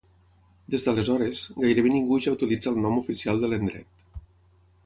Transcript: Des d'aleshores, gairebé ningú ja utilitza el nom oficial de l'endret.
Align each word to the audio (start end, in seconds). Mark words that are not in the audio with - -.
Des 0.75 0.85
d'aleshores, 0.87 1.43
gairebé 1.65 1.93
ningú 1.97 2.19
ja 2.27 2.35
utilitza 2.39 2.73
el 2.75 2.83
nom 2.87 2.99
oficial 3.05 3.45
de 3.45 3.53
l'endret. 3.53 4.07